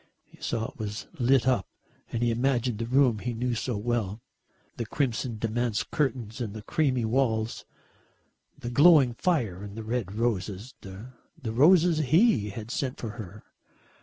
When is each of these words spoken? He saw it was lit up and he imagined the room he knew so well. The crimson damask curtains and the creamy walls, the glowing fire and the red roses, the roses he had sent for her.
He 0.25 0.41
saw 0.41 0.69
it 0.71 0.79
was 0.79 1.05
lit 1.19 1.47
up 1.47 1.67
and 2.11 2.23
he 2.23 2.31
imagined 2.31 2.79
the 2.79 2.87
room 2.87 3.19
he 3.19 3.35
knew 3.35 3.53
so 3.53 3.77
well. 3.77 4.19
The 4.77 4.85
crimson 4.87 5.37
damask 5.37 5.91
curtains 5.91 6.41
and 6.41 6.55
the 6.55 6.63
creamy 6.63 7.05
walls, 7.05 7.65
the 8.57 8.71
glowing 8.71 9.13
fire 9.13 9.61
and 9.61 9.77
the 9.77 9.83
red 9.83 10.15
roses, 10.15 10.73
the 10.81 11.11
roses 11.43 11.99
he 11.99 12.49
had 12.49 12.71
sent 12.71 12.97
for 12.97 13.09
her. 13.11 13.43